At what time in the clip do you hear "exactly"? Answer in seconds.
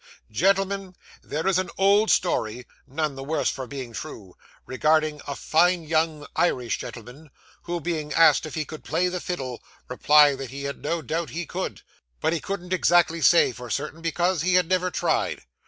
12.73-13.21